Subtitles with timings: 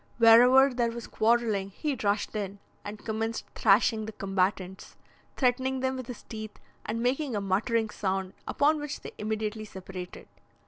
[0.17, 4.95] Wherever there was quarrelling, he rushed in, and commenced thrashing the combatants,
[5.37, 10.27] threatening them with his teeth, and making a muttering sound, upon which they immediately separated.